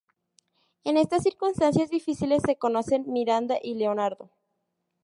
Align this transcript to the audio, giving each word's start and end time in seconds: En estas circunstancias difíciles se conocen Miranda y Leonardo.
En 0.83 0.97
estas 0.97 1.21
circunstancias 1.21 1.91
difíciles 1.91 2.41
se 2.43 2.57
conocen 2.57 3.03
Miranda 3.13 3.59
y 3.61 3.75
Leonardo. 3.75 4.31